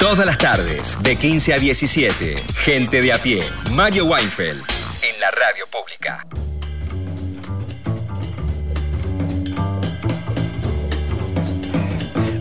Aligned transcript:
Todas 0.00 0.24
las 0.24 0.38
tardes, 0.38 0.96
de 1.02 1.14
15 1.14 1.52
a 1.52 1.58
17, 1.58 2.42
gente 2.56 3.02
de 3.02 3.12
a 3.12 3.18
pie, 3.18 3.44
Mario 3.74 4.06
Weinfeld, 4.06 4.62
en 5.02 5.20
la 5.20 5.30
radio 5.30 5.66
pública. 5.70 6.26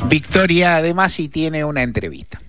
Victoria 0.07 0.77
además 0.77 1.11
sí 1.11 1.27
tiene 1.27 1.65
una 1.65 1.83
entrevista. 1.83 2.39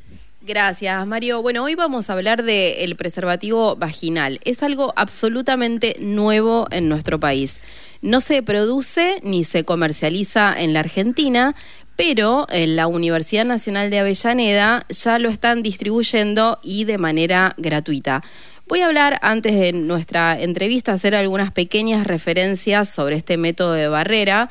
Gracias, 0.42 1.04
Mario. 1.08 1.42
Bueno, 1.42 1.64
hoy 1.64 1.74
vamos 1.74 2.08
a 2.08 2.12
hablar 2.12 2.44
del 2.44 2.94
preservativo 2.94 3.74
vaginal. 3.74 4.38
Es 4.44 4.62
algo 4.62 4.92
absolutamente 4.94 5.96
nuevo 5.98 6.68
en 6.70 6.88
nuestro 6.88 7.18
país. 7.18 7.56
No 8.02 8.22
se 8.22 8.42
produce 8.42 9.16
ni 9.22 9.44
se 9.44 9.64
comercializa 9.64 10.58
en 10.58 10.72
la 10.72 10.80
Argentina, 10.80 11.54
pero 12.02 12.46
en 12.48 12.76
la 12.76 12.86
Universidad 12.86 13.44
Nacional 13.44 13.90
de 13.90 13.98
Avellaneda 13.98 14.86
ya 14.88 15.18
lo 15.18 15.28
están 15.28 15.62
distribuyendo 15.62 16.58
y 16.62 16.84
de 16.84 16.96
manera 16.96 17.54
gratuita. 17.58 18.22
Voy 18.66 18.80
a 18.80 18.86
hablar 18.86 19.18
antes 19.20 19.54
de 19.54 19.74
nuestra 19.74 20.40
entrevista, 20.40 20.92
hacer 20.92 21.14
algunas 21.14 21.52
pequeñas 21.52 22.06
referencias 22.06 22.88
sobre 22.88 23.16
este 23.16 23.36
método 23.36 23.74
de 23.74 23.88
barrera. 23.88 24.48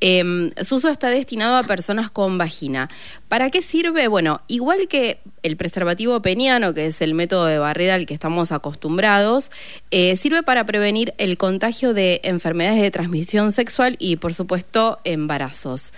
Eh, 0.00 0.50
su 0.62 0.76
uso 0.76 0.88
está 0.88 1.10
destinado 1.10 1.56
a 1.56 1.64
personas 1.64 2.10
con 2.10 2.38
vagina. 2.38 2.88
¿Para 3.28 3.50
qué 3.50 3.62
sirve? 3.62 4.08
Bueno, 4.08 4.40
igual 4.48 4.88
que 4.88 5.18
el 5.42 5.56
preservativo 5.56 6.22
peniano, 6.22 6.72
que 6.74 6.86
es 6.86 7.02
el 7.02 7.14
método 7.14 7.46
de 7.46 7.58
barrera 7.58 7.94
al 7.94 8.06
que 8.06 8.14
estamos 8.14 8.52
acostumbrados, 8.52 9.50
eh, 9.90 10.16
sirve 10.16 10.42
para 10.42 10.64
prevenir 10.64 11.14
el 11.18 11.36
contagio 11.36 11.94
de 11.94 12.20
enfermedades 12.24 12.80
de 12.80 12.90
transmisión 12.90 13.52
sexual 13.52 13.96
y, 13.98 14.16
por 14.16 14.34
supuesto, 14.34 14.98
embarazos. 15.04 15.92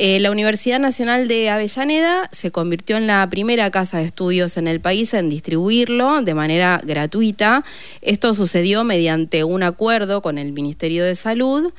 Eh, 0.00 0.20
la 0.20 0.30
Universidad 0.30 0.78
Nacional 0.78 1.26
de 1.26 1.50
Avellaneda 1.50 2.28
se 2.30 2.52
convirtió 2.52 2.96
en 2.96 3.08
la 3.08 3.28
primera 3.28 3.72
casa 3.72 3.98
de 3.98 4.04
estudios 4.04 4.56
en 4.56 4.68
el 4.68 4.80
país 4.80 5.12
en 5.12 5.28
distribuirlo 5.28 6.22
de 6.22 6.34
manera 6.34 6.80
gratuita. 6.84 7.64
Esto 8.00 8.32
sucedió 8.32 8.84
mediante 8.84 9.42
un 9.42 9.64
acuerdo 9.64 10.22
con 10.22 10.38
el 10.38 10.52
Ministerio 10.52 11.04
de 11.04 11.16
Salud. 11.16 11.72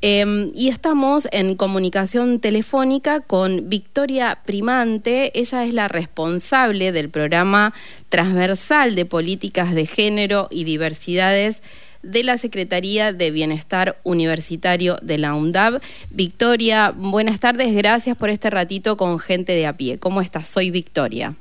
Em, 0.00 0.52
y 0.54 0.68
estamos 0.68 1.26
en 1.32 1.54
comunicación 1.54 2.38
telefónica 2.38 3.20
con 3.20 3.70
Victoria 3.70 4.40
Primante. 4.44 5.32
Ella 5.38 5.64
es 5.64 5.72
la 5.72 5.88
responsable 5.88 6.92
del 6.92 7.08
programa 7.08 7.72
transversal 8.10 8.94
de 8.94 9.06
políticas 9.06 9.74
de 9.74 9.86
género 9.86 10.48
y 10.50 10.64
diversidades 10.64 11.62
de 12.02 12.22
la 12.22 12.36
Secretaría 12.36 13.12
de 13.12 13.30
Bienestar 13.30 13.98
Universitario 14.04 14.98
de 15.00 15.18
la 15.18 15.34
UNDAB. 15.34 15.80
Victoria, 16.10 16.92
buenas 16.94 17.40
tardes, 17.40 17.74
gracias 17.74 18.16
por 18.16 18.28
este 18.28 18.50
ratito 18.50 18.96
con 18.96 19.18
gente 19.18 19.52
de 19.52 19.66
a 19.66 19.76
pie. 19.76 19.98
¿Cómo 19.98 20.20
estás? 20.20 20.46
Soy 20.46 20.70
Victoria. 20.70 21.34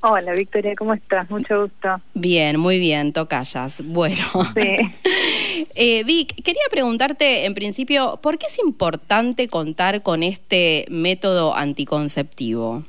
Hola 0.00 0.32
Victoria, 0.32 0.74
¿cómo 0.76 0.94
estás? 0.94 1.30
Mucho 1.30 1.62
gusto. 1.62 1.96
Bien, 2.14 2.58
muy 2.58 2.78
bien, 2.78 3.12
tocallas. 3.12 3.82
Bueno. 3.84 4.16
Sí. 4.54 5.66
eh, 5.74 6.04
Vic, 6.04 6.34
quería 6.42 6.62
preguntarte 6.70 7.44
en 7.44 7.54
principio, 7.54 8.18
¿por 8.22 8.38
qué 8.38 8.46
es 8.46 8.58
importante 8.58 9.48
contar 9.48 10.02
con 10.02 10.22
este 10.22 10.86
método 10.90 11.54
anticonceptivo? 11.54 12.84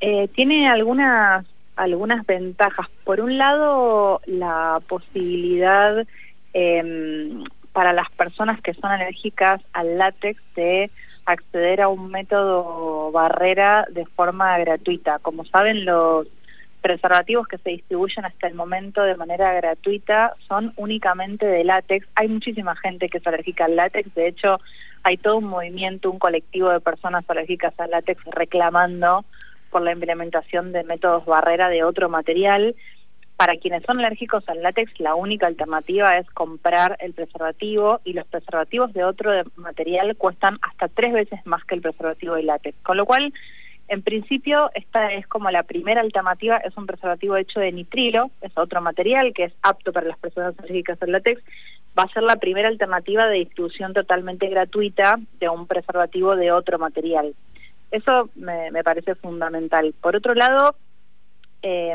Eh, 0.00 0.28
tiene 0.34 0.68
algunas 0.68 1.44
algunas 1.76 2.24
ventajas. 2.26 2.86
Por 3.04 3.20
un 3.20 3.38
lado, 3.38 4.20
la 4.26 4.80
posibilidad 4.88 6.06
eh, 6.54 7.34
para 7.76 7.92
las 7.92 8.10
personas 8.12 8.58
que 8.62 8.72
son 8.72 8.90
alérgicas 8.90 9.60
al 9.74 9.98
látex 9.98 10.42
de 10.54 10.90
acceder 11.26 11.82
a 11.82 11.88
un 11.88 12.10
método 12.10 13.12
barrera 13.12 13.84
de 13.90 14.06
forma 14.06 14.56
gratuita. 14.56 15.18
Como 15.18 15.44
saben, 15.44 15.84
los 15.84 16.26
preservativos 16.80 17.46
que 17.46 17.58
se 17.58 17.68
distribuyen 17.68 18.24
hasta 18.24 18.46
el 18.46 18.54
momento 18.54 19.02
de 19.02 19.14
manera 19.16 19.52
gratuita 19.52 20.32
son 20.48 20.72
únicamente 20.76 21.44
de 21.44 21.64
látex. 21.64 22.08
Hay 22.14 22.28
muchísima 22.28 22.74
gente 22.76 23.10
que 23.10 23.18
es 23.18 23.26
alérgica 23.26 23.66
al 23.66 23.76
látex, 23.76 24.14
de 24.14 24.28
hecho 24.28 24.58
hay 25.02 25.18
todo 25.18 25.36
un 25.36 25.44
movimiento, 25.44 26.10
un 26.10 26.18
colectivo 26.18 26.70
de 26.70 26.80
personas 26.80 27.28
alérgicas 27.28 27.78
al 27.78 27.90
látex 27.90 28.24
reclamando 28.24 29.26
por 29.70 29.82
la 29.82 29.92
implementación 29.92 30.72
de 30.72 30.82
métodos 30.84 31.26
barrera 31.26 31.68
de 31.68 31.84
otro 31.84 32.08
material. 32.08 32.74
Para 33.36 33.56
quienes 33.56 33.82
son 33.82 33.98
alérgicos 33.98 34.48
al 34.48 34.62
látex, 34.62 34.98
la 34.98 35.14
única 35.14 35.46
alternativa 35.46 36.16
es 36.16 36.28
comprar 36.30 36.96
el 37.00 37.12
preservativo 37.12 38.00
y 38.02 38.14
los 38.14 38.26
preservativos 38.26 38.94
de 38.94 39.04
otro 39.04 39.30
material 39.56 40.16
cuestan 40.16 40.58
hasta 40.62 40.88
tres 40.88 41.12
veces 41.12 41.44
más 41.44 41.62
que 41.64 41.74
el 41.74 41.82
preservativo 41.82 42.34
de 42.34 42.44
látex. 42.44 42.78
Con 42.82 42.96
lo 42.96 43.04
cual, 43.04 43.34
en 43.88 44.00
principio, 44.00 44.70
esta 44.72 45.12
es 45.12 45.26
como 45.26 45.50
la 45.50 45.64
primera 45.64 46.00
alternativa, 46.00 46.56
es 46.56 46.74
un 46.78 46.86
preservativo 46.86 47.36
hecho 47.36 47.60
de 47.60 47.72
nitrilo, 47.72 48.30
es 48.40 48.56
otro 48.56 48.80
material 48.80 49.34
que 49.34 49.44
es 49.44 49.52
apto 49.60 49.92
para 49.92 50.08
las 50.08 50.18
personas 50.18 50.58
alérgicas 50.58 51.00
al 51.02 51.12
látex, 51.12 51.42
va 51.98 52.04
a 52.04 52.12
ser 52.14 52.22
la 52.22 52.36
primera 52.36 52.68
alternativa 52.68 53.26
de 53.26 53.36
distribución 53.36 53.92
totalmente 53.92 54.48
gratuita 54.48 55.18
de 55.40 55.48
un 55.50 55.66
preservativo 55.66 56.36
de 56.36 56.52
otro 56.52 56.78
material. 56.78 57.34
Eso 57.90 58.30
me, 58.34 58.70
me 58.70 58.82
parece 58.82 59.14
fundamental. 59.14 59.94
Por 60.00 60.16
otro 60.16 60.34
lado, 60.34 60.74
eh, 61.62 61.94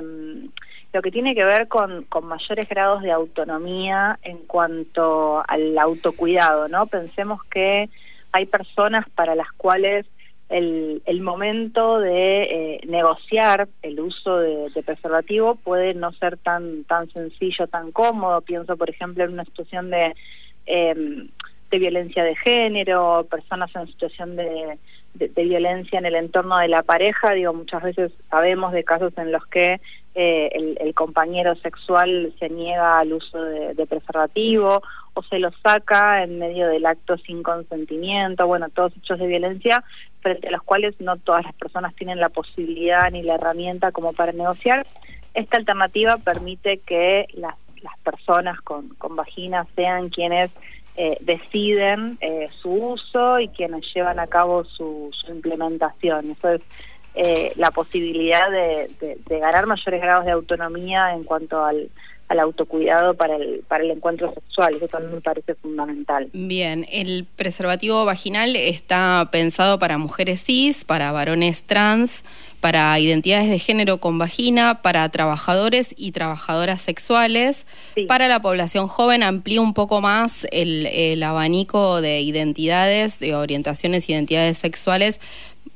lo 0.93 1.01
que 1.01 1.11
tiene 1.11 1.35
que 1.35 1.45
ver 1.45 1.67
con, 1.67 2.03
con 2.03 2.25
mayores 2.25 2.67
grados 2.67 3.01
de 3.01 3.11
autonomía 3.11 4.19
en 4.23 4.37
cuanto 4.39 5.43
al 5.47 5.77
autocuidado, 5.77 6.67
¿no? 6.67 6.87
Pensemos 6.87 7.43
que 7.45 7.89
hay 8.33 8.45
personas 8.45 9.09
para 9.09 9.35
las 9.35 9.51
cuales 9.53 10.05
el, 10.49 11.01
el 11.05 11.21
momento 11.21 11.99
de 11.99 12.43
eh, 12.43 12.81
negociar 12.85 13.69
el 13.81 14.01
uso 14.01 14.37
de, 14.37 14.83
preservativo 14.85 15.55
puede 15.55 15.93
no 15.93 16.11
ser 16.13 16.37
tan 16.37 16.83
tan 16.83 17.09
sencillo, 17.11 17.67
tan 17.67 17.91
cómodo. 17.93 18.41
Pienso, 18.41 18.75
por 18.75 18.89
ejemplo, 18.89 19.23
en 19.23 19.33
una 19.33 19.45
situación 19.45 19.89
de, 19.89 20.13
eh, 20.65 21.27
de 21.71 21.79
violencia 21.79 22.23
de 22.25 22.35
género, 22.35 23.25
personas 23.29 23.73
en 23.75 23.87
situación 23.87 24.35
de, 24.35 24.77
de, 25.13 25.43
violencia 25.43 25.99
en 25.99 26.05
el 26.05 26.15
entorno 26.15 26.57
de 26.57 26.67
la 26.67 26.83
pareja, 26.83 27.33
digo, 27.33 27.53
muchas 27.53 27.83
veces 27.83 28.11
sabemos 28.29 28.71
de 28.71 28.83
casos 28.83 29.13
en 29.17 29.31
los 29.31 29.45
que 29.47 29.81
eh, 30.15 30.75
el, 30.79 30.93
compañero 30.93 31.55
sexual 31.55 32.33
se 32.39 32.49
niega 32.49 32.99
al 32.99 33.13
uso 33.13 33.41
de, 33.41 33.85
preservativo 33.85 34.81
o 35.13 35.23
se 35.23 35.39
lo 35.39 35.51
saca 35.63 36.23
en 36.23 36.39
medio 36.39 36.67
del 36.67 36.85
acto 36.85 37.17
sin 37.17 37.43
consentimiento, 37.43 38.47
bueno, 38.47 38.69
todos 38.69 38.95
hechos 38.97 39.19
de 39.19 39.27
violencia 39.27 39.83
frente 40.21 40.47
a 40.47 40.51
los 40.51 40.63
cuales 40.63 40.99
no 40.99 41.17
todas 41.17 41.43
las 41.43 41.53
personas 41.55 41.95
tienen 41.95 42.19
la 42.19 42.29
posibilidad 42.29 43.09
ni 43.11 43.23
la 43.23 43.35
herramienta 43.35 43.91
como 43.91 44.13
para 44.13 44.31
negociar. 44.31 44.85
Esta 45.33 45.57
alternativa 45.57 46.17
permite 46.17 46.77
que 46.79 47.27
las, 47.33 47.55
las 47.81 47.97
personas 47.99 48.59
con, 48.61 48.89
con 48.95 49.15
vaginas 49.15 49.67
sean 49.75 50.09
quienes 50.09 50.51
eh, 50.97 51.17
deciden 51.21 52.17
eh, 52.21 52.49
su 52.61 52.69
uso 52.69 53.39
y 53.39 53.47
quienes 53.47 53.85
llevan 53.93 54.19
a 54.19 54.27
cabo 54.27 54.65
su, 54.65 55.09
su 55.13 55.31
implementación. 55.31 56.31
Eso 56.31 56.49
es 56.49 56.61
eh, 57.15 57.53
la 57.55 57.71
posibilidad 57.71 58.49
de, 58.49 58.89
ganar 59.27 59.67
mayores 59.67 60.01
grados 60.01 60.25
de 60.25 60.31
autonomía 60.31 61.13
en 61.13 61.23
cuanto 61.23 61.63
al, 61.63 61.89
al 62.29 62.39
autocuidado 62.39 63.13
para 63.13 63.35
el, 63.35 63.63
para 63.67 63.83
el 63.83 63.91
encuentro 63.91 64.33
sexual. 64.33 64.75
Eso 64.75 64.87
también 64.87 65.15
me 65.15 65.21
parece 65.21 65.55
fundamental. 65.55 66.29
Bien, 66.31 66.85
el 66.89 67.25
preservativo 67.35 68.05
vaginal 68.05 68.55
está 68.55 69.27
pensado 69.31 69.77
para 69.79 69.97
mujeres 69.97 70.43
cis, 70.43 70.85
para 70.85 71.11
varones 71.11 71.63
trans, 71.63 72.23
para 72.61 72.97
identidades 72.99 73.49
de 73.49 73.59
género 73.59 73.97
con 73.97 74.17
vagina, 74.17 74.81
para 74.81 75.09
trabajadores 75.09 75.93
y 75.97 76.13
trabajadoras 76.13 76.79
sexuales. 76.81 77.65
Sí. 77.95 78.05
Para 78.05 78.27
la 78.27 78.41
población 78.41 78.87
joven 78.87 79.23
amplía 79.23 79.59
un 79.59 79.73
poco 79.73 79.99
más 79.99 80.47
el, 80.51 80.85
el 80.85 81.21
abanico 81.23 81.99
de 82.01 82.21
identidades, 82.21 83.19
de 83.19 83.35
orientaciones 83.35 84.07
identidades 84.09 84.57
sexuales 84.57 85.19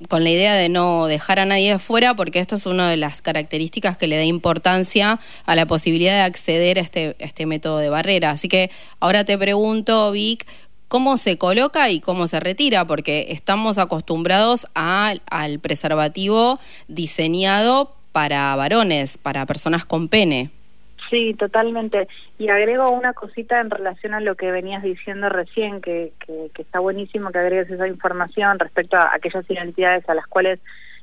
con 0.09 0.23
la 0.23 0.29
idea 0.29 0.53
de 0.56 0.69
no 0.69 1.07
dejar 1.07 1.40
a 1.40 1.46
nadie 1.46 1.72
afuera, 1.72 2.16
porque 2.16 2.40
esto 2.40 2.56
es 2.56 2.66
una 2.66 2.90
de 2.90 2.97
las 2.97 3.22
características 3.22 3.97
que 3.97 4.08
le 4.08 4.17
da 4.17 4.23
importancia 4.23 5.20
a 5.46 5.55
la 5.55 5.66
posibilidad 5.66 6.14
de 6.14 6.22
acceder 6.22 6.78
a 6.78 6.81
este, 6.81 7.16
a 7.20 7.23
este 7.23 7.46
método 7.46 7.78
de 7.78 7.90
barrera. 7.90 8.31
Así 8.31 8.47
que 8.47 8.72
ahora 8.99 9.23
te 9.23 9.38
pregunto, 9.38 10.11
Vic, 10.11 10.46
¿cómo 10.87 11.17
se 11.17 11.37
coloca 11.37 11.90
y 11.90 11.99
cómo 11.99 12.28
se 12.28 12.40
retira? 12.40 12.85
Porque 12.85 13.28
estamos 13.29 13.78
acostumbrados 13.78 14.67
al 14.73 15.59
preservativo 15.59 16.59
diseñado 16.87 17.93
para 18.11 18.55
varones, 18.55 19.17
para 19.17 19.46
personas 19.46 19.85
con 19.85 20.08
pene. 20.08 20.49
Sí, 21.09 21.34
totalmente. 21.35 22.08
Y 22.40 22.49
agrego 22.49 22.90
una 22.90 23.14
cosita 23.14 23.59
en 23.59 23.70
relación 23.70 24.14
a 24.14 24.22
lo 24.22 24.35
que 24.35 24.52
venías 24.52 24.84
diciendo 24.84 25.29
recién, 25.29 25.82
que, 25.82 26.14
que, 26.26 26.49
que, 26.53 26.61
está 26.61 26.79
buenísimo 26.79 27.31
que 27.31 27.40
agregues 27.40 27.70
esa 27.70 27.88
información 27.88 28.58
respecto 28.59 28.97
a 28.97 29.11
aquellas 29.14 29.49
identidades 29.49 30.08
a 30.09 30.16
las 30.16 30.26
cuales 30.28 30.59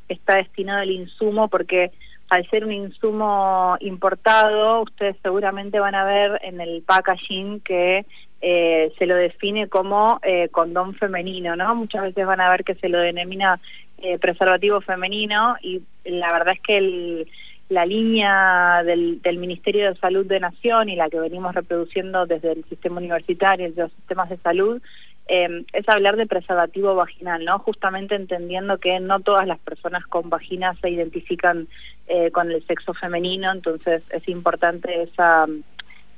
está 0.08 0.36
destinado 0.36 0.80
el 0.80 0.90
insumo, 0.90 1.48
porque 1.48 1.92
al 2.30 2.48
ser 2.48 2.64
un 2.64 2.72
insumo 2.72 3.76
importado, 3.80 4.82
ustedes 4.82 5.16
seguramente 5.22 5.78
van 5.78 5.94
a 5.94 6.04
ver 6.04 6.40
en 6.42 6.60
el 6.60 6.82
packaging 6.82 7.60
que 7.60 8.06
eh, 8.42 8.92
se 8.98 9.06
lo 9.06 9.14
define 9.14 9.68
como 9.68 10.18
eh, 10.22 10.48
condón 10.50 10.94
femenino, 10.94 11.54
¿no? 11.54 11.74
Muchas 11.76 12.02
veces 12.02 12.26
van 12.26 12.40
a 12.40 12.50
ver 12.50 12.64
que 12.64 12.74
se 12.74 12.88
lo 12.88 12.98
denomina 12.98 13.60
eh, 13.98 14.18
preservativo 14.18 14.80
femenino 14.80 15.54
y 15.62 15.82
la 16.04 16.32
verdad 16.32 16.54
es 16.54 16.60
que 16.60 17.26
la 17.68 17.86
línea 17.86 18.82
del, 18.84 19.20
Ministerio 19.38 19.88
de 19.88 19.98
Salud 20.00 20.26
de 20.26 20.40
Nación 20.40 20.88
y 20.88 20.96
la 20.96 21.08
que 21.08 21.20
venimos 21.20 21.54
reproduciendo 21.54 22.26
desde 22.26 22.52
el 22.52 22.64
sistema 22.64 22.98
universitario 22.98 23.68
y 23.68 23.74
los 23.74 23.92
sistemas 23.92 24.28
de 24.28 24.38
salud 24.38 24.82
eh, 25.28 25.64
es 25.72 25.88
hablar 25.88 26.16
de 26.16 26.26
preservativo 26.26 26.96
vaginal, 26.96 27.44
¿no? 27.44 27.60
Justamente 27.60 28.16
entendiendo 28.16 28.78
que 28.78 28.98
no 28.98 29.20
todas 29.20 29.46
las 29.46 29.60
personas 29.60 30.04
con 30.06 30.28
vagina 30.28 30.74
se 30.80 30.90
identifican 30.90 31.68
eh, 32.08 32.32
con 32.32 32.50
el 32.50 32.66
sexo 32.66 32.92
femenino, 32.94 33.52
entonces 33.52 34.02
es 34.10 34.28
importante 34.28 35.04
esa, 35.04 35.46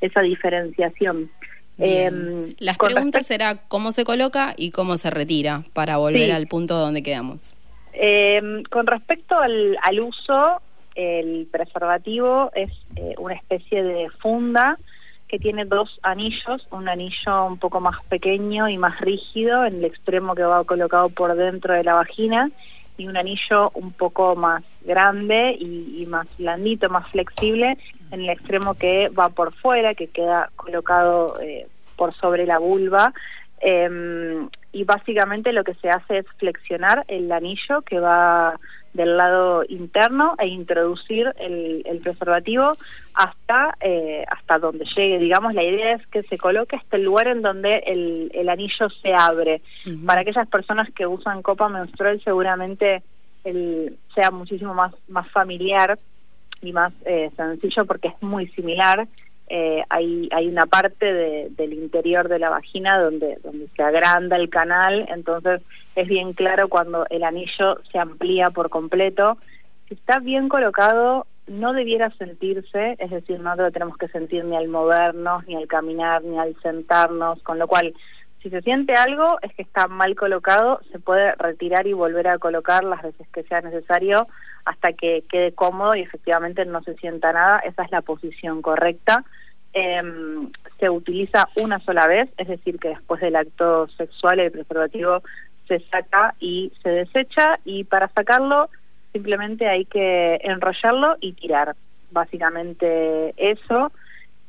esa 0.00 0.22
diferenciación. 0.22 1.30
Eh, 1.78 2.50
Las 2.58 2.78
preguntas 2.78 3.26
será 3.26 3.56
cómo 3.68 3.92
se 3.92 4.04
coloca 4.04 4.54
y 4.56 4.70
cómo 4.70 4.96
se 4.96 5.10
retira 5.10 5.64
para 5.72 5.96
volver 5.96 6.32
al 6.32 6.46
punto 6.46 6.78
donde 6.78 7.02
quedamos. 7.02 7.54
Eh, 7.92 8.62
con 8.70 8.86
respecto 8.86 9.38
al, 9.38 9.76
al, 9.82 10.00
uso, 10.00 10.60
el 10.94 11.48
preservativo 11.50 12.50
es 12.54 12.70
eh, 12.96 13.14
una 13.18 13.34
especie 13.34 13.82
de 13.82 14.08
funda 14.20 14.78
que 15.28 15.38
tiene 15.38 15.64
dos 15.64 15.98
anillos, 16.02 16.66
un 16.70 16.88
anillo 16.88 17.46
un 17.46 17.58
poco 17.58 17.80
más 17.80 17.96
pequeño 18.08 18.68
y 18.68 18.78
más 18.78 19.00
rígido 19.00 19.64
en 19.64 19.76
el 19.76 19.84
extremo 19.84 20.34
que 20.34 20.42
va 20.42 20.64
colocado 20.64 21.08
por 21.08 21.34
dentro 21.34 21.74
de 21.74 21.82
la 21.82 21.94
vagina 21.94 22.50
y 22.96 23.08
un 23.08 23.16
anillo 23.16 23.70
un 23.74 23.92
poco 23.92 24.36
más 24.36 24.62
grande 24.84 25.56
y, 25.58 26.06
más 26.06 26.28
blandito, 26.38 26.88
más 26.88 27.08
flexible 27.10 27.76
en 28.14 28.22
el 28.22 28.30
extremo 28.30 28.74
que 28.74 29.08
va 29.08 29.28
por 29.28 29.52
fuera, 29.52 29.94
que 29.94 30.06
queda 30.06 30.50
colocado 30.56 31.40
eh, 31.40 31.66
por 31.96 32.14
sobre 32.14 32.46
la 32.46 32.58
vulva. 32.58 33.12
Em, 33.60 34.48
y 34.72 34.84
básicamente 34.84 35.52
lo 35.52 35.64
que 35.64 35.74
se 35.74 35.88
hace 35.88 36.18
es 36.18 36.26
flexionar 36.38 37.04
el 37.08 37.30
anillo 37.32 37.82
que 37.82 37.98
va 37.98 38.58
del 38.92 39.16
lado 39.16 39.64
interno 39.68 40.34
e 40.38 40.46
introducir 40.46 41.32
el, 41.38 42.00
preservativo 42.02 42.76
hasta 43.14 43.76
eh, 43.80 44.24
hasta 44.28 44.58
donde 44.58 44.84
llegue. 44.84 45.18
Digamos, 45.18 45.54
la 45.54 45.64
idea 45.64 45.94
es 45.94 46.06
que 46.08 46.22
se 46.24 46.38
coloque 46.38 46.76
hasta 46.76 46.96
el 46.96 47.04
lugar 47.04 47.26
en 47.26 47.42
donde 47.42 47.78
el, 47.86 48.48
anillo 48.48 48.88
se 49.02 49.14
abre. 49.14 49.62
Para 50.06 50.20
aquellas 50.20 50.46
personas 50.48 50.88
que 50.92 51.06
usan 51.06 51.42
copa 51.42 51.68
menstrual 51.68 52.20
seguramente 52.22 53.02
el, 53.42 53.96
sea 54.14 54.30
muchísimo 54.30 54.74
más, 54.74 54.92
más 55.08 55.28
familiar 55.30 55.98
y 56.66 56.72
más 56.72 56.92
eh, 57.04 57.30
sencillo 57.36 57.84
porque 57.84 58.08
es 58.08 58.22
muy 58.22 58.48
similar. 58.48 59.06
Eh, 59.48 59.82
hay, 59.90 60.28
hay 60.32 60.48
una 60.48 60.66
parte 60.66 61.50
del 61.50 61.72
interior 61.74 62.28
de 62.28 62.38
la 62.38 62.48
vagina 62.48 62.98
donde, 62.98 63.38
donde 63.42 63.68
se 63.76 63.82
agranda 63.82 64.36
el 64.36 64.48
canal, 64.48 65.06
entonces 65.10 65.60
es 65.96 66.08
bien 66.08 66.32
claro 66.32 66.68
cuando 66.68 67.06
el 67.10 67.24
anillo 67.24 67.78
se 67.92 67.98
amplía 67.98 68.50
por 68.50 68.70
completo. 68.70 69.36
Si 69.88 69.94
está 69.94 70.18
bien 70.18 70.48
colocado, 70.48 71.26
no 71.46 71.74
debiera 71.74 72.10
sentirse, 72.12 72.96
es 72.98 73.10
decir, 73.10 73.38
no 73.40 73.54
lo 73.54 73.70
tenemos 73.70 73.98
que 73.98 74.08
sentir 74.08 74.44
ni 74.44 74.56
al 74.56 74.68
movernos, 74.68 75.46
ni 75.46 75.56
al 75.56 75.66
caminar, 75.66 76.24
ni 76.24 76.38
al 76.38 76.56
sentarnos, 76.62 77.42
con 77.42 77.58
lo 77.58 77.68
cual, 77.68 77.94
si 78.42 78.50
se 78.50 78.62
siente 78.62 78.94
algo, 78.94 79.38
es 79.42 79.52
que 79.54 79.62
está 79.62 79.86
mal 79.88 80.14
colocado, 80.16 80.80
se 80.90 80.98
puede 80.98 81.34
retirar 81.34 81.86
y 81.86 81.92
volver 81.92 82.28
a 82.28 82.38
colocar 82.38 82.84
las 82.84 83.02
veces 83.02 83.26
que 83.28 83.42
sea 83.42 83.60
necesario 83.60 84.26
hasta 84.64 84.92
que 84.92 85.24
quede 85.28 85.52
cómodo 85.52 85.94
y 85.94 86.00
efectivamente 86.00 86.64
no 86.64 86.82
se 86.82 86.94
sienta 86.94 87.32
nada. 87.32 87.58
Esa 87.60 87.84
es 87.84 87.90
la 87.90 88.02
posición 88.02 88.62
correcta. 88.62 89.24
Em, 89.72 90.50
se 90.78 90.88
utiliza 90.88 91.48
una 91.56 91.80
sola 91.80 92.06
vez, 92.06 92.30
es 92.36 92.48
decir, 92.48 92.78
que 92.78 92.90
después 92.90 93.20
del 93.20 93.36
acto 93.36 93.88
sexual 93.88 94.40
el 94.40 94.52
preservativo 94.52 95.22
se 95.66 95.80
saca 95.90 96.34
y 96.38 96.72
se 96.82 96.90
desecha 96.90 97.58
y 97.64 97.84
para 97.84 98.08
sacarlo 98.08 98.68
simplemente 99.12 99.68
hay 99.68 99.84
que 99.84 100.40
enrollarlo 100.42 101.16
y 101.20 101.32
tirar. 101.32 101.76
Básicamente 102.10 103.32
eso. 103.36 103.92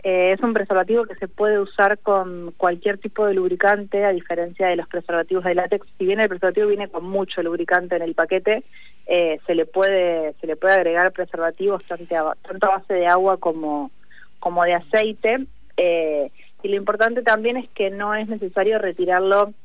Eh, 0.07 0.34
es 0.34 0.40
un 0.42 0.54
preservativo 0.54 1.06
que 1.06 1.16
se 1.16 1.28
puede 1.28 1.60
usar 1.60 1.98
con 1.98 2.54
cualquier 2.57 3.00
tipo 3.00 3.25
de 3.25 3.34
lubricante, 3.34 4.06
a 4.06 4.12
diferencia 4.12 4.68
de 4.68 4.75
los 4.75 4.88
preservativos 4.88 5.44
de 5.44 5.56
látex. 5.56 5.88
Si 5.98 6.06
bien 6.06 6.19
el 6.19 6.30
preservativo 6.30 6.68
viene 6.68 6.90
con 6.90 7.06
mucho 7.06 7.42
lubricante 7.42 7.96
en 7.96 8.04
el 8.04 8.13
paquete, 8.13 8.63
eh, 9.07 9.40
se 9.48 9.56
le 9.56 9.66
puede 9.66 10.34
se 10.34 10.46
le 10.46 10.57
puede 10.57 10.75
agregar 10.75 11.12
preservativos 11.12 11.84
tanto 11.86 12.16
a, 12.16 12.78
base 12.78 12.94
de 12.94 13.07
agua 13.07 13.38
como 13.38 13.90
como 14.38 14.63
de 14.63 14.75
aceite. 14.75 15.48
Eh, 15.75 16.30
y 16.62 16.68
lo 16.68 16.75
importante 16.75 17.24
también 17.24 17.58
es 17.58 17.68
que 17.72 17.90
no 17.90 18.13
es 18.13 18.28
necesario 18.28 18.78
retirarlo 18.78 19.56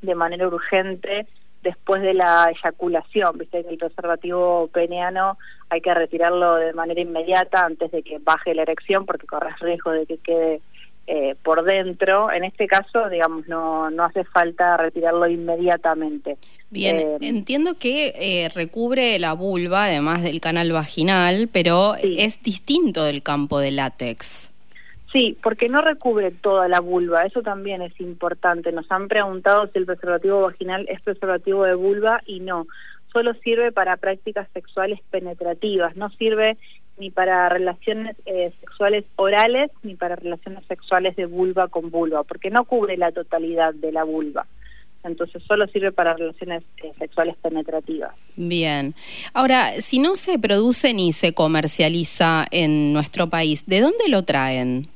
de 0.00 0.14
manera 0.14 0.46
urgente 0.46 1.26
después 1.62 2.02
de 2.02 2.14
la 2.14 2.50
eyaculación, 2.54 3.38
viste 3.38 3.64
que 3.64 3.70
el 3.70 3.78
preservativo 3.78 4.68
peneano 4.68 5.38
hay 5.70 5.80
que 5.80 5.92
retirarlo 5.92 6.56
de 6.56 6.72
manera 6.72 7.00
inmediata 7.00 7.64
antes 7.64 7.90
de 7.90 8.02
que 8.02 8.18
baje 8.18 8.54
la 8.54 8.62
erección 8.62 9.06
porque 9.06 9.26
corres 9.26 9.58
riesgo 9.60 9.90
de 9.90 10.06
que 10.06 10.18
quede 10.18 10.60
eh, 11.06 11.34
por 11.42 11.64
dentro. 11.64 12.30
En 12.30 12.44
este 12.44 12.66
caso, 12.66 13.08
digamos, 13.08 13.48
no, 13.48 13.90
no 13.90 14.04
hace 14.04 14.24
falta 14.24 14.76
retirarlo 14.76 15.26
inmediatamente. 15.26 16.36
Bien, 16.70 16.96
eh, 16.96 17.16
entiendo 17.22 17.76
que 17.78 18.12
eh, 18.14 18.50
recubre 18.54 19.18
la 19.18 19.32
vulva, 19.32 19.84
además 19.84 20.22
del 20.22 20.40
canal 20.40 20.70
vaginal, 20.70 21.48
pero 21.50 21.94
es 21.96 22.42
distinto 22.42 23.04
del 23.04 23.22
campo 23.22 23.58
de 23.58 23.70
látex. 23.70 24.47
Sí, 25.12 25.36
porque 25.42 25.68
no 25.68 25.80
recubre 25.80 26.30
toda 26.30 26.68
la 26.68 26.80
vulva, 26.80 27.22
eso 27.22 27.42
también 27.42 27.80
es 27.80 27.98
importante. 28.00 28.72
Nos 28.72 28.90
han 28.92 29.08
preguntado 29.08 29.66
si 29.68 29.78
el 29.78 29.86
preservativo 29.86 30.42
vaginal 30.42 30.86
es 30.88 31.00
preservativo 31.00 31.64
de 31.64 31.74
vulva 31.74 32.20
y 32.26 32.40
no, 32.40 32.66
solo 33.12 33.32
sirve 33.42 33.72
para 33.72 33.96
prácticas 33.96 34.48
sexuales 34.52 35.00
penetrativas, 35.10 35.96
no 35.96 36.10
sirve 36.10 36.58
ni 36.98 37.10
para 37.10 37.48
relaciones 37.48 38.16
eh, 38.26 38.52
sexuales 38.60 39.04
orales 39.16 39.70
ni 39.82 39.94
para 39.94 40.16
relaciones 40.16 40.66
sexuales 40.66 41.16
de 41.16 41.26
vulva 41.26 41.68
con 41.68 41.90
vulva, 41.90 42.24
porque 42.24 42.50
no 42.50 42.64
cubre 42.64 42.96
la 42.96 43.12
totalidad 43.12 43.72
de 43.72 43.92
la 43.92 44.04
vulva. 44.04 44.46
Entonces 45.04 45.42
solo 45.46 45.66
sirve 45.68 45.92
para 45.92 46.14
relaciones 46.14 46.64
eh, 46.82 46.92
sexuales 46.98 47.36
penetrativas. 47.40 48.12
Bien. 48.36 48.94
Ahora, 49.32 49.80
si 49.80 50.00
no 50.00 50.16
se 50.16 50.38
produce 50.38 50.92
ni 50.92 51.12
se 51.12 51.32
comercializa 51.32 52.46
en 52.50 52.92
nuestro 52.92 53.28
país, 53.28 53.64
¿de 53.66 53.80
dónde 53.80 54.08
lo 54.08 54.24
traen? 54.24 54.88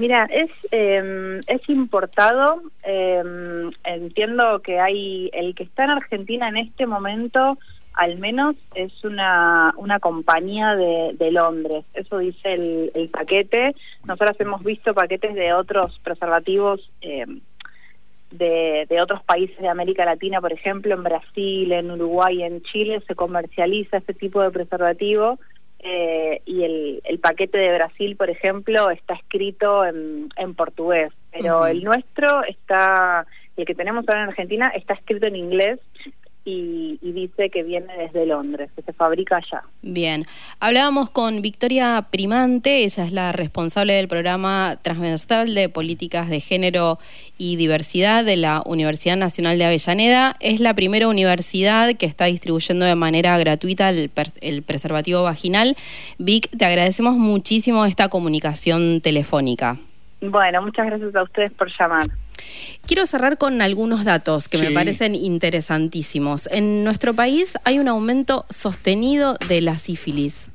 Mira, 0.00 0.26
es, 0.32 0.50
eh, 0.70 1.40
es 1.46 1.68
importado. 1.68 2.62
Em, 2.82 3.70
entiendo 3.84 4.62
que 4.62 4.80
hay 4.80 5.28
el 5.34 5.54
que 5.54 5.64
está 5.64 5.84
en 5.84 5.90
Argentina 5.90 6.48
en 6.48 6.56
este 6.56 6.86
momento 6.86 7.58
al 7.92 8.18
menos 8.18 8.56
es 8.74 9.04
una, 9.04 9.74
una 9.76 10.00
compañía 10.00 10.74
de, 10.74 11.10
de 11.18 11.32
Londres, 11.32 11.84
eso 11.92 12.16
dice 12.16 12.54
el, 12.54 12.92
el, 12.94 13.10
paquete. 13.10 13.74
Nosotros 14.06 14.40
hemos 14.40 14.62
visto 14.64 14.94
paquetes 14.94 15.34
de 15.34 15.52
otros 15.52 15.98
preservativos 16.02 16.88
eh, 17.02 17.26
de, 18.30 18.86
de 18.88 19.02
otros 19.02 19.22
países 19.24 19.58
de 19.58 19.68
América 19.68 20.06
Latina, 20.06 20.40
por 20.40 20.52
ejemplo, 20.52 20.94
en 20.94 21.02
Brasil, 21.02 21.72
en 21.72 21.90
Uruguay, 21.90 22.42
en 22.42 22.62
Chile, 22.62 23.02
se 23.06 23.14
comercializa 23.14 23.98
este 23.98 24.14
tipo 24.14 24.40
de 24.40 24.50
preservativo. 24.50 25.38
Eh, 25.82 26.42
y 26.44 26.62
el, 26.64 27.00
el, 27.04 27.18
paquete 27.20 27.56
de 27.56 27.74
Brasil, 27.74 28.14
por 28.16 28.28
ejemplo, 28.28 28.90
está 28.90 29.14
escrito 29.14 29.84
en, 29.84 30.28
en 30.36 30.54
portugués, 30.54 31.10
pero 31.32 31.66
el 31.66 31.82
nuestro 31.82 32.44
está, 32.44 33.26
el 33.56 33.64
que 33.64 33.74
tenemos 33.74 34.04
ahora 34.06 34.24
en 34.24 34.28
Argentina, 34.28 34.68
está 34.68 34.92
escrito 34.92 35.26
en 35.26 35.36
inglés 35.36 35.80
y, 36.44 36.98
dice 37.02 37.50
que 37.50 37.62
viene 37.62 37.92
desde 37.98 38.24
Londres, 38.26 38.70
que 38.74 38.82
se 38.82 38.92
fabrica 38.92 39.36
allá. 39.36 39.62
Bien, 39.82 40.24
hablábamos 40.58 41.10
con 41.10 41.42
Victoria 41.42 42.06
Primante, 42.10 42.84
ella 42.84 43.04
es 43.04 43.12
la 43.12 43.32
responsable 43.32 43.92
del 43.92 44.08
programa 44.08 44.78
transversal 44.80 45.54
de 45.54 45.68
políticas 45.68 46.30
de 46.30 46.40
género 46.40 46.98
y 47.36 47.56
diversidad 47.56 48.24
de 48.24 48.36
la 48.36 48.62
Universidad 48.64 49.16
Nacional 49.16 49.58
de 49.58 49.66
Avellaneda. 49.66 50.36
Es 50.40 50.60
la 50.60 50.74
primera 50.74 51.08
universidad 51.08 51.94
que 51.96 52.06
está 52.06 52.26
distribuyendo 52.26 52.84
de 52.84 52.94
manera 52.94 53.38
gratuita 53.38 53.90
el, 53.90 54.10
el 54.40 54.62
preservativo 54.62 55.22
vaginal. 55.22 55.76
Vic, 56.18 56.48
te 56.56 56.64
agradecemos 56.64 57.16
muchísimo 57.16 57.84
esta 57.84 58.08
comunicación 58.08 59.00
telefónica. 59.00 59.76
Bueno, 60.20 60.62
muchas 60.62 60.86
gracias 60.86 61.14
a 61.14 61.22
ustedes 61.22 61.50
por 61.52 61.70
llamar. 61.78 62.06
Quiero 62.90 63.06
cerrar 63.06 63.38
con 63.38 63.62
algunos 63.62 64.04
datos 64.04 64.48
que 64.48 64.58
me 64.58 64.72
parecen 64.72 65.14
interesantísimos. 65.14 66.48
En 66.50 66.82
nuestro 66.82 67.14
país 67.14 67.52
hay 67.62 67.78
un 67.78 67.86
aumento 67.86 68.44
sostenido 68.50 69.36
de 69.46 69.60
la 69.60 69.78
sífilis. 69.78 70.48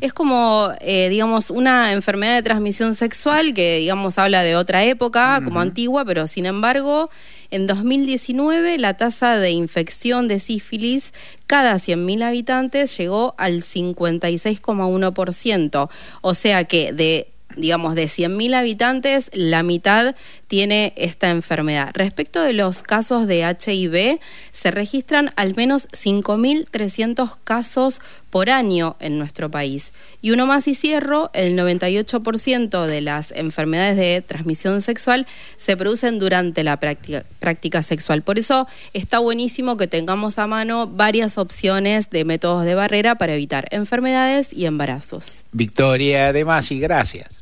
Es 0.00 0.14
como, 0.14 0.70
eh, 0.80 1.10
digamos, 1.10 1.50
una 1.50 1.92
enfermedad 1.92 2.36
de 2.36 2.42
transmisión 2.42 2.94
sexual 2.94 3.52
que, 3.52 3.80
digamos, 3.80 4.16
habla 4.16 4.42
de 4.42 4.56
otra 4.56 4.84
época, 4.84 5.42
como 5.44 5.60
antigua, 5.60 6.06
pero 6.06 6.26
sin 6.26 6.46
embargo, 6.46 7.10
en 7.50 7.66
2019 7.66 8.78
la 8.78 8.96
tasa 8.96 9.36
de 9.36 9.50
infección 9.50 10.28
de 10.28 10.40
sífilis 10.40 11.12
cada 11.46 11.74
100.000 11.74 12.22
habitantes 12.22 12.96
llegó 12.96 13.34
al 13.36 13.62
56,1%. 13.62 15.90
O 16.22 16.32
sea 16.32 16.64
que 16.64 16.94
de 16.94 17.31
digamos, 17.56 17.94
de 17.94 18.04
100.000 18.04 18.54
habitantes, 18.54 19.30
la 19.32 19.62
mitad 19.62 20.14
tiene 20.48 20.92
esta 20.96 21.30
enfermedad. 21.30 21.90
Respecto 21.94 22.42
de 22.42 22.52
los 22.52 22.82
casos 22.82 23.26
de 23.26 23.40
HIV, 23.40 24.20
se 24.52 24.70
registran 24.70 25.30
al 25.36 25.54
menos 25.56 25.88
5.300 25.90 27.38
casos 27.42 28.00
por 28.28 28.48
año 28.48 28.96
en 29.00 29.18
nuestro 29.18 29.50
país. 29.50 29.92
Y 30.22 30.30
uno 30.30 30.46
más 30.46 30.68
y 30.68 30.74
cierro, 30.74 31.30
el 31.34 31.56
98% 31.56 32.86
de 32.86 33.00
las 33.00 33.32
enfermedades 33.32 33.96
de 33.96 34.22
transmisión 34.22 34.80
sexual 34.80 35.26
se 35.58 35.76
producen 35.76 36.18
durante 36.18 36.64
la 36.64 36.78
práctica, 36.78 37.24
práctica 37.40 37.82
sexual. 37.82 38.22
Por 38.22 38.38
eso 38.38 38.66
está 38.94 39.18
buenísimo 39.18 39.76
que 39.76 39.86
tengamos 39.86 40.38
a 40.38 40.46
mano 40.46 40.86
varias 40.86 41.38
opciones 41.38 42.08
de 42.10 42.24
métodos 42.24 42.64
de 42.64 42.74
barrera 42.74 43.16
para 43.16 43.34
evitar 43.34 43.68
enfermedades 43.70 44.52
y 44.52 44.66
embarazos. 44.66 45.44
Victoria, 45.52 46.28
además, 46.28 46.70
y 46.72 46.78
gracias. 46.78 47.41